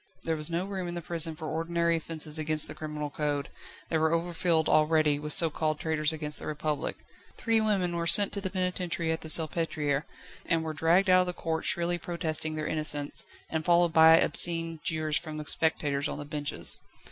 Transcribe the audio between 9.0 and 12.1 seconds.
at the Salpêtriere, and were dragged out of the court shrilly